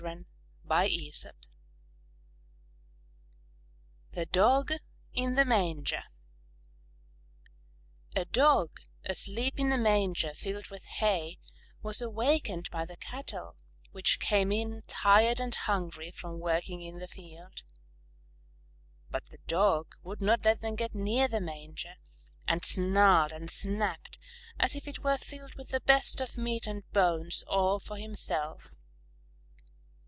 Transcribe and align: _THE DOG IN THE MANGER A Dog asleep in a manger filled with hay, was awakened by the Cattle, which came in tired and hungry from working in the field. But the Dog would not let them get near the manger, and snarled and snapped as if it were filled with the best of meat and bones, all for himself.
_THE 4.13 4.25
DOG 4.25 4.71
IN 5.13 5.35
THE 5.35 5.45
MANGER 5.45 6.03
A 8.15 8.25
Dog 8.25 8.79
asleep 9.05 9.59
in 9.59 9.71
a 9.71 9.77
manger 9.77 10.33
filled 10.33 10.71
with 10.71 10.85
hay, 10.85 11.37
was 11.83 12.01
awakened 12.01 12.67
by 12.71 12.83
the 12.83 12.97
Cattle, 12.97 13.57
which 13.91 14.19
came 14.19 14.51
in 14.51 14.81
tired 14.87 15.39
and 15.39 15.53
hungry 15.53 16.09
from 16.09 16.39
working 16.39 16.81
in 16.81 16.97
the 16.97 17.07
field. 17.07 17.61
But 19.11 19.25
the 19.29 19.37
Dog 19.45 19.97
would 20.01 20.19
not 20.21 20.43
let 20.43 20.61
them 20.61 20.73
get 20.75 20.95
near 20.95 21.27
the 21.27 21.39
manger, 21.41 21.97
and 22.47 22.65
snarled 22.65 23.31
and 23.31 23.51
snapped 23.51 24.17
as 24.59 24.73
if 24.73 24.87
it 24.87 25.03
were 25.03 25.19
filled 25.19 25.53
with 25.53 25.69
the 25.69 25.79
best 25.81 26.19
of 26.19 26.39
meat 26.39 26.65
and 26.65 26.89
bones, 26.91 27.43
all 27.45 27.77
for 27.79 27.97
himself. 27.97 28.71